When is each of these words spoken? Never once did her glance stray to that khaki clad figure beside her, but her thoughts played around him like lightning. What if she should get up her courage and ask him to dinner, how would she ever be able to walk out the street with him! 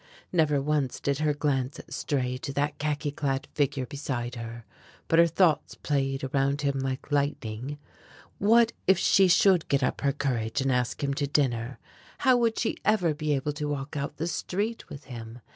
Never 0.33 0.59
once 0.59 0.99
did 0.99 1.19
her 1.19 1.35
glance 1.35 1.79
stray 1.87 2.35
to 2.39 2.51
that 2.53 2.79
khaki 2.79 3.11
clad 3.11 3.47
figure 3.53 3.85
beside 3.85 4.33
her, 4.33 4.65
but 5.07 5.19
her 5.19 5.27
thoughts 5.27 5.75
played 5.75 6.23
around 6.23 6.61
him 6.61 6.79
like 6.79 7.11
lightning. 7.11 7.77
What 8.39 8.71
if 8.87 8.97
she 8.97 9.27
should 9.27 9.67
get 9.67 9.83
up 9.83 10.01
her 10.01 10.11
courage 10.11 10.59
and 10.59 10.71
ask 10.71 11.03
him 11.03 11.13
to 11.13 11.27
dinner, 11.27 11.77
how 12.17 12.35
would 12.37 12.57
she 12.57 12.77
ever 12.83 13.13
be 13.13 13.31
able 13.35 13.53
to 13.53 13.67
walk 13.69 13.95
out 13.95 14.17
the 14.17 14.25
street 14.25 14.89
with 14.89 15.03
him! 15.03 15.39